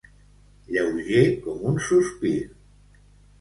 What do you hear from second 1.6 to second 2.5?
un sospir.